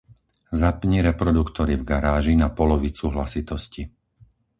[0.61, 3.83] Zapni reproduktory v garáži na polovicu hlasitosti.